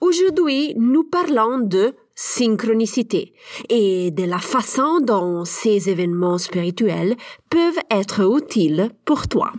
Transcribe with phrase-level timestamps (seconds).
[0.00, 3.32] Aujourd'hui, nous parlons de synchronicité
[3.68, 7.16] et de la façon dont ces événements spirituels
[7.50, 9.52] peuvent être utiles pour toi.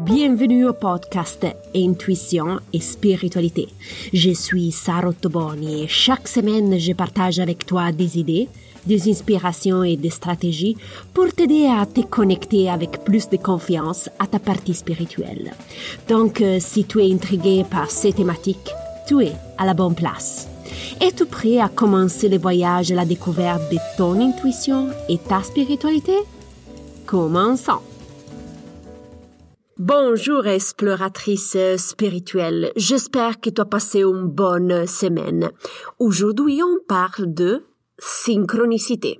[0.00, 3.68] Bienvenue au podcast Intuition et Spiritualité.
[4.12, 8.48] Je suis Sarah Toboni et chaque semaine je partage avec toi des idées,
[8.84, 10.76] des inspirations et des stratégies
[11.14, 15.52] pour t'aider à te connecter avec plus de confiance à ta partie spirituelle.
[16.08, 18.70] Donc, euh, si tu es intrigué par ces thématiques,
[19.10, 20.46] tu es à la bonne place.
[21.00, 26.16] Es-tu prêt à commencer le voyage à la découverte de ton intuition et ta spiritualité?
[27.06, 27.80] Commençons.
[29.78, 35.50] Bonjour exploratrice spirituelle, j'espère que tu as passé une bonne semaine.
[35.98, 37.64] Aujourd'hui on parle de
[37.98, 39.18] synchronicité.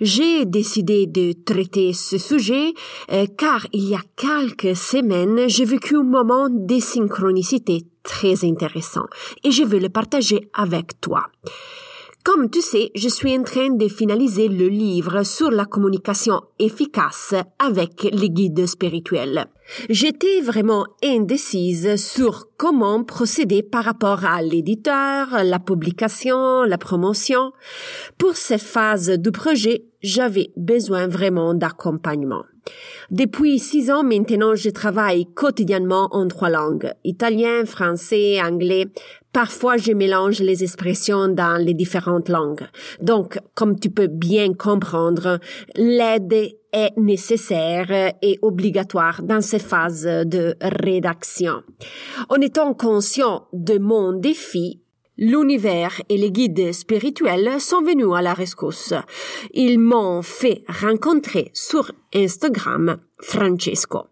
[0.00, 2.72] J'ai décidé de traiter ce sujet
[3.12, 9.06] euh, car il y a quelques semaines j'ai vécu un moment de synchronicité très intéressant
[9.44, 11.26] et je veux le partager avec toi.
[12.24, 17.34] Comme tu sais, je suis en train de finaliser le livre sur la communication efficace
[17.58, 19.46] avec les guides spirituels.
[19.88, 27.52] J'étais vraiment indécise sur comment procéder par rapport à l'éditeur, la publication, la promotion.
[28.18, 32.44] Pour cette phase du projet, j'avais besoin vraiment d'accompagnement.
[33.10, 38.86] Depuis six ans maintenant, je travaille quotidiennement en trois langues, italien, français, anglais.
[39.32, 42.66] Parfois, je mélange les expressions dans les différentes langues.
[43.00, 45.38] Donc, comme tu peux bien comprendre,
[45.76, 51.62] l'aide est nécessaire et obligatoire dans ces phases de rédaction.
[52.28, 54.80] En étant conscient de mon défi,
[55.18, 58.92] L'univers et les guides spirituels sont venus à la rescousse.
[59.54, 64.08] Ils m'ont fait rencontrer sur Instagram Francesco.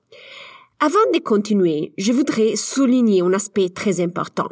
[0.80, 4.48] Avant de continuer, je voudrais souligner un aspect très important.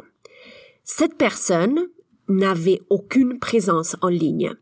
[0.83, 1.87] Cette personne
[2.27, 4.53] n'avait aucune présence en ligne.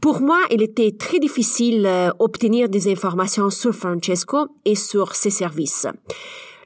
[0.00, 1.82] Pour moi, il était très difficile
[2.18, 5.86] d'obtenir des informations sur Francesco et sur ses services.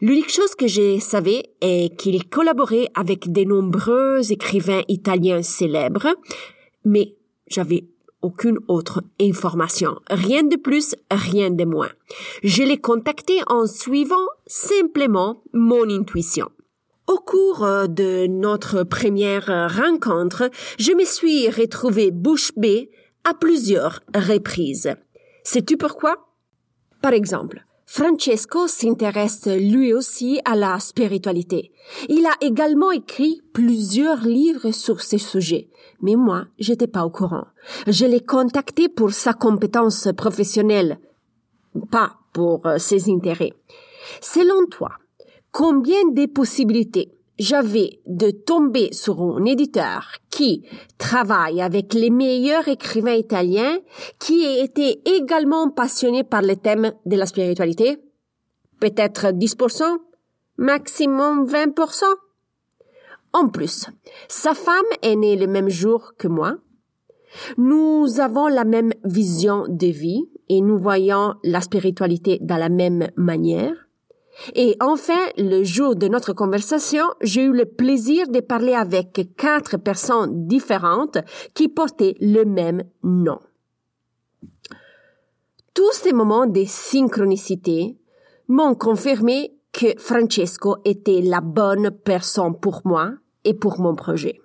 [0.00, 6.14] L'unique chose que je savais est qu'il collaborait avec de nombreux écrivains italiens célèbres,
[6.84, 7.16] mais
[7.48, 7.84] j'avais
[8.22, 9.98] aucune autre information.
[10.08, 11.90] Rien de plus, rien de moins.
[12.42, 16.48] Je l'ai contacté en suivant simplement mon intuition.
[17.08, 22.90] Au cours de notre première rencontre, je me suis retrouvée bouche bée
[23.24, 24.94] à plusieurs reprises.
[25.44, 26.28] Sais-tu pourquoi?
[27.00, 31.72] Par exemple, Francesco s'intéresse lui aussi à la spiritualité.
[32.10, 35.70] Il a également écrit plusieurs livres sur ce sujet.
[36.02, 37.46] Mais moi, j'étais pas au courant.
[37.86, 40.98] Je l'ai contacté pour sa compétence professionnelle,
[41.90, 43.54] pas pour euh, ses intérêts.
[44.20, 44.90] Selon toi,
[45.50, 50.64] combien de possibilités j'avais de tomber sur un éditeur qui
[50.98, 53.76] travaille avec les meilleurs écrivains italiens,
[54.20, 57.98] qui était également passionné par le thème de la spiritualité?
[58.78, 59.82] Peut-être 10%?
[60.58, 62.04] Maximum 20%?
[63.32, 63.86] En plus,
[64.28, 66.58] sa femme est née le même jour que moi.
[67.56, 73.08] Nous avons la même vision de vie et nous voyons la spiritualité de la même
[73.16, 73.87] manière.
[74.54, 79.76] Et enfin, le jour de notre conversation, j'ai eu le plaisir de parler avec quatre
[79.76, 81.18] personnes différentes
[81.54, 83.40] qui portaient le même nom.
[85.74, 87.98] Tous ces moments de synchronicité
[88.48, 93.12] m'ont confirmé que Francesco était la bonne personne pour moi
[93.44, 94.40] et pour mon projet.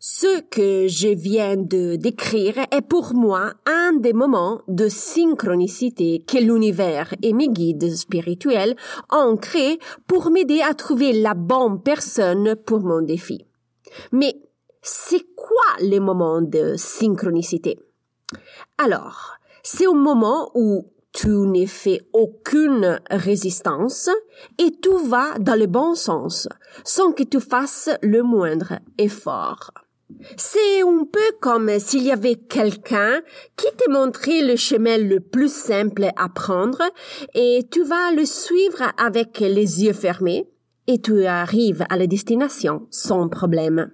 [0.00, 6.38] Ce que je viens de décrire est pour moi un des moments de synchronicité que
[6.38, 8.76] l'univers et mes guides spirituels
[9.10, 13.44] ont créé pour m'aider à trouver la bonne personne pour mon défi.
[14.12, 14.40] Mais
[14.82, 17.80] c'est quoi les moments de synchronicité?
[18.80, 19.32] Alors,
[19.64, 24.10] c'est un moment où tu n'es fait aucune résistance
[24.58, 26.48] et tout va dans le bon sens
[26.84, 29.72] sans que tu fasses le moindre effort.
[30.36, 33.20] C'est un peu comme s'il y avait quelqu'un
[33.56, 36.82] qui te montrait le chemin le plus simple à prendre
[37.34, 40.48] et tu vas le suivre avec les yeux fermés
[40.86, 43.92] et tu arrives à la destination sans problème.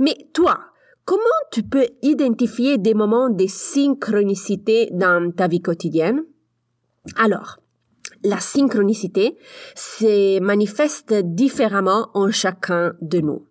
[0.00, 0.58] Mais toi,
[1.04, 1.22] comment
[1.52, 6.24] tu peux identifier des moments de synchronicité dans ta vie quotidienne?
[7.16, 7.58] Alors,
[8.24, 9.38] la synchronicité
[9.76, 13.46] se manifeste différemment en chacun de nous.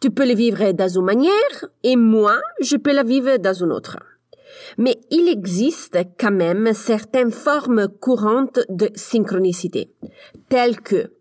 [0.00, 3.72] Tu peux le vivre dans une manière et moi, je peux la vivre dans une
[3.72, 3.96] autre.
[4.78, 9.92] Mais il existe quand même certaines formes courantes de synchronicité,
[10.48, 11.12] telles que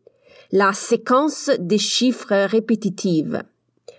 [0.51, 3.35] la séquence des chiffres répétitifs.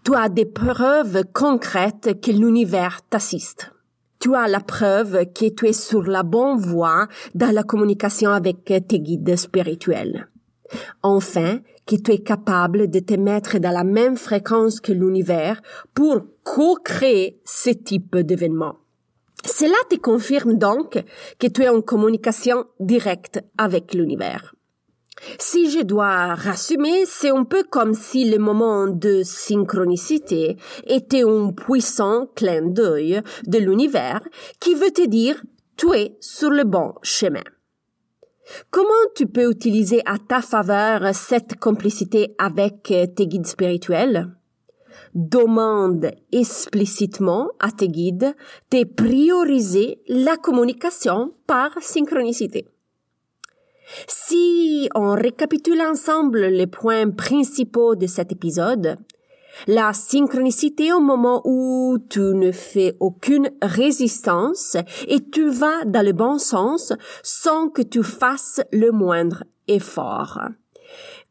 [0.03, 3.71] Tu as des preuves concrètes que l'univers t'assiste.
[4.19, 8.65] Tu as la preuve que tu es sur la bonne voie dans la communication avec
[8.65, 10.27] tes guides spirituels.
[11.01, 15.61] Enfin, que tu es capable de te mettre dans la même fréquence que l'univers
[15.95, 18.75] pour co-créer ce type d'événement.
[19.45, 21.03] Cela te confirme donc
[21.39, 24.53] que tu es en communication directe avec l'univers.
[25.37, 30.57] Si je dois rassumer, c'est un peu comme si le moment de synchronicité
[30.87, 34.21] était un puissant clin d'œil de l'univers
[34.59, 35.41] qui veut te dire
[35.77, 37.43] tu es sur le bon chemin.
[38.71, 44.27] Comment tu peux utiliser à ta faveur cette complicité avec tes guides spirituels?
[45.13, 48.35] Demande explicitement à tes guides
[48.71, 52.67] de prioriser la communication par synchronicité.
[54.07, 58.97] Si on récapitule ensemble les points principaux de cet épisode,
[59.67, 64.77] la synchronicité au moment où tu ne fais aucune résistance
[65.07, 66.93] et tu vas dans le bon sens
[67.23, 70.39] sans que tu fasses le moindre effort.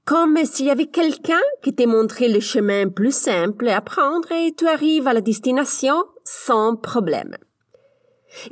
[0.04, 4.54] Comme s'il y avait quelqu'un qui t'ait montré le chemin plus simple à prendre et
[4.54, 7.36] tu arrives à la destination sans problème.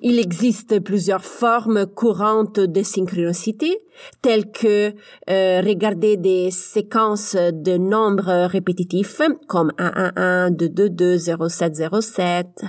[0.02, 3.78] Il existe plusieurs formes courantes de synchronicité,
[4.23, 4.93] telles que
[5.31, 11.19] euh, regarder des séquences de nombres répétitifs comme 111, 222,
[11.49, 12.64] 0707,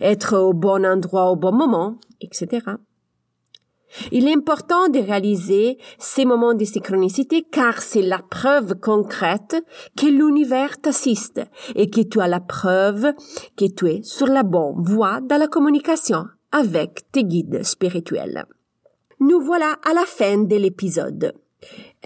[0.00, 2.60] être au bon endroit au bon moment, etc.
[4.12, 9.56] Il est important de réaliser ces moments de synchronicité car c'est la preuve concrète
[9.96, 11.40] que l'univers t'assiste
[11.74, 13.12] et que tu as la preuve
[13.56, 18.44] que tu es sur la bonne voie dans la communication avec tes guides spirituels.
[19.20, 21.34] Nous voilà à la fin de l'épisode.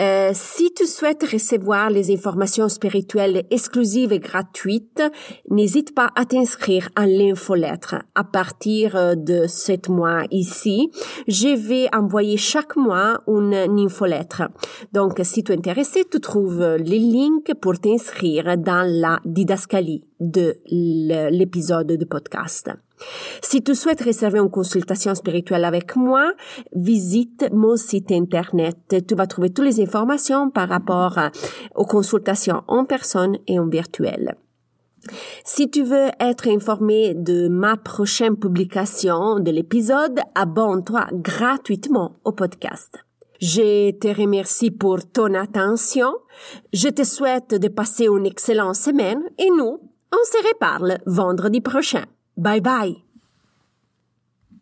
[0.01, 5.03] Euh, si tu souhaites recevoir les informations spirituelles exclusives et gratuites,
[5.51, 7.97] n'hésite pas à t'inscrire à l'infolettre.
[8.15, 10.91] À partir euh, de ce mois ici,
[11.29, 14.45] je vais envoyer chaque mois une infolettre.
[14.95, 20.57] Donc, si tu es intéressé, tu trouves les links pour t'inscrire dans la didascalie de
[21.31, 22.71] l'épisode de podcast.
[23.43, 26.33] Si tu souhaites réserver une consultation spirituelle avec moi,
[26.75, 28.77] visite mon site internet.
[29.07, 31.19] Tu vas trouver toutes les informations par rapport
[31.75, 34.37] aux consultations en personne et en virtuel.
[35.45, 43.05] Si tu veux être informé de ma prochaine publication de l'épisode, abonne-toi gratuitement au podcast.
[43.41, 46.15] Je te remercie pour ton attention.
[46.73, 49.81] Je te souhaite de passer une excellente semaine et nous,
[50.13, 52.05] on se reparle vendredi prochain.
[52.37, 52.95] Bye bye.